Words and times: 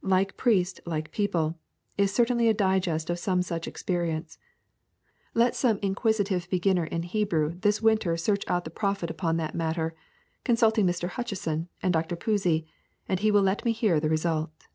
'Like 0.00 0.38
priest 0.38 0.80
like 0.86 1.12
people' 1.12 1.56
is 1.98 2.10
certainly 2.10 2.48
a 2.48 2.54
digest 2.54 3.10
of 3.10 3.18
some 3.18 3.42
such 3.42 3.68
experience. 3.68 4.38
Let 5.34 5.54
some 5.54 5.76
inquisitive 5.82 6.48
beginner 6.48 6.86
in 6.86 7.02
Hebrew 7.02 7.58
this 7.60 7.82
winter 7.82 8.16
search 8.16 8.44
out 8.48 8.64
the 8.64 8.70
prophet 8.70 9.10
upon 9.10 9.36
that 9.36 9.54
matter, 9.54 9.94
consulting 10.42 10.86
Mr. 10.86 11.10
Hutcheson 11.10 11.68
and 11.82 11.92
Dr. 11.92 12.16
Pusey, 12.16 12.64
and 13.10 13.20
he 13.20 13.30
will 13.30 13.42
let 13.42 13.62
me 13.66 13.72
hear 13.72 14.00
the 14.00 14.08
result. 14.08 14.68